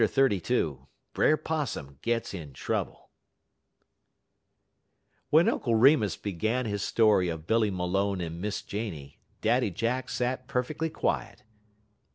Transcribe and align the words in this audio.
XXXII 0.03 0.77
BRER 1.13 1.37
'POSSUM 1.37 1.99
GETS 2.01 2.33
IN 2.33 2.53
TROUBLE 2.53 3.11
When 5.29 5.47
Uncle 5.47 5.75
Remus 5.75 6.17
began 6.17 6.65
his 6.65 6.81
story 6.81 7.29
of 7.29 7.45
Billy 7.45 7.69
Malone 7.69 8.19
and 8.19 8.41
Miss 8.41 8.63
Janey, 8.63 9.19
Daddy 9.41 9.69
Jack 9.69 10.09
sat 10.09 10.47
perfectly 10.47 10.89
quiet. 10.89 11.43